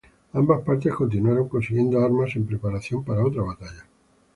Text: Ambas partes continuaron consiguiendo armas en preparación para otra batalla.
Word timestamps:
Ambas 0.33 0.63
partes 0.63 0.91
continuaron 0.95 1.47
consiguiendo 1.47 1.99
armas 2.03 2.35
en 2.35 2.47
preparación 2.47 3.03
para 3.03 3.23
otra 3.23 3.43
batalla. 3.43 3.85